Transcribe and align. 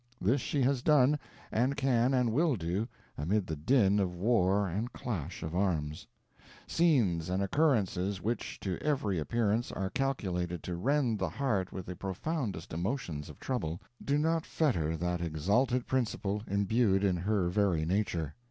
This 0.19 0.41
she 0.41 0.63
has 0.63 0.81
done, 0.81 1.19
and 1.51 1.77
can 1.77 2.11
and 2.15 2.33
will 2.33 2.55
do, 2.55 2.87
amid 3.19 3.45
the 3.45 3.55
din 3.55 3.99
of 3.99 4.15
war 4.15 4.67
and 4.67 4.91
clash 4.91 5.43
of 5.43 5.53
arms. 5.55 6.07
Scenes 6.65 7.29
and 7.29 7.43
occurrences 7.43 8.19
which, 8.19 8.59
to 8.61 8.79
every 8.79 9.19
appearance, 9.19 9.71
are 9.71 9.91
calculated 9.91 10.63
to 10.63 10.75
rend 10.75 11.19
the 11.19 11.29
heart 11.29 11.71
with 11.71 11.85
the 11.85 11.95
profoundest 11.95 12.73
emotions 12.73 13.29
of 13.29 13.39
trouble, 13.39 13.79
do 14.03 14.17
not 14.17 14.43
fetter 14.43 14.97
that 14.97 15.21
exalted 15.21 15.85
principle 15.85 16.41
imbued 16.47 17.03
in 17.03 17.17
her 17.17 17.49
very 17.49 17.85
nature. 17.85 18.33